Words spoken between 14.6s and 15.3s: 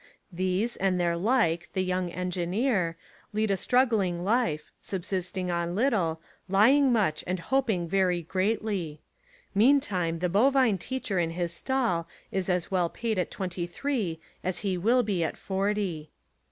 he will be